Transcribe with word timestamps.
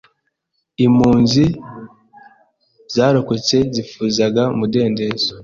Impunzi 0.85 1.43
zarokotse 2.95 3.57
zifuzaga 3.73 4.43
umudendezo. 4.55 5.29